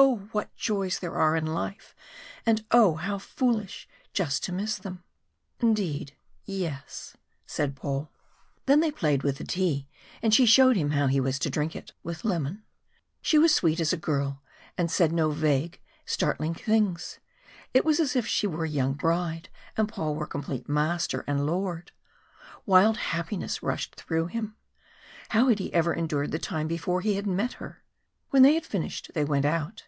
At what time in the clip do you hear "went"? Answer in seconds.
29.24-29.46